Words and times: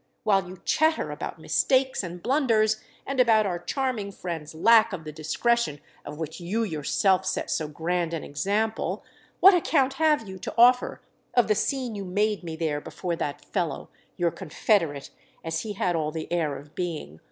While 0.23 0.49
you 0.49 0.59
chatter 0.65 1.11
about 1.11 1.37
mistakes 1.37 2.01
and 2.01 2.23
blunders, 2.23 2.77
and 3.05 3.19
about 3.19 3.45
our 3.45 3.59
charming 3.59 4.11
friend's 4.11 4.55
lack 4.55 4.93
of 4.93 5.03
the 5.03 5.11
discretion 5.11 5.79
of 6.03 6.17
which 6.17 6.39
you 6.39 6.63
yourself 6.63 7.23
set 7.23 7.51
so 7.51 7.67
grand 7.67 8.11
an 8.11 8.23
example, 8.23 9.03
what 9.41 9.53
account 9.53 9.93
have 10.01 10.27
you 10.27 10.39
to 10.39 10.55
offer 10.57 11.03
of 11.35 11.47
the 11.47 11.53
scene 11.53 11.93
you 11.93 12.03
made 12.03 12.41
me 12.43 12.55
there 12.55 12.81
before 12.81 13.15
that 13.17 13.45
fellow—your 13.45 14.31
confederate, 14.31 15.11
as 15.43 15.59
he 15.59 15.73
had 15.73 15.95
all 15.95 16.09
the 16.09 16.33
air 16.33 16.57
of 16.57 16.73
being! 16.73 17.19